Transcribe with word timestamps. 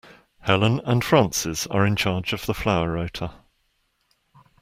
Helen 0.39 0.81
and 0.83 1.03
Frances 1.05 1.67
are 1.67 1.85
in 1.85 1.95
charge 1.95 2.33
of 2.33 2.47
the 2.47 2.55
flower 2.55 2.93
rota 2.93 3.35